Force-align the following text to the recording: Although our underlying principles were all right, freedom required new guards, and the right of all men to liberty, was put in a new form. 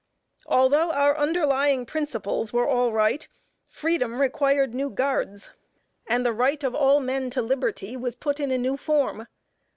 Although 0.47 0.89
our 0.93 1.15
underlying 1.15 1.85
principles 1.85 2.51
were 2.51 2.67
all 2.67 2.91
right, 2.91 3.27
freedom 3.67 4.19
required 4.19 4.73
new 4.73 4.89
guards, 4.89 5.51
and 6.07 6.25
the 6.25 6.33
right 6.33 6.63
of 6.63 6.73
all 6.73 6.99
men 6.99 7.29
to 7.29 7.41
liberty, 7.43 7.95
was 7.95 8.15
put 8.15 8.39
in 8.39 8.49
a 8.49 8.57
new 8.57 8.77
form. 8.77 9.27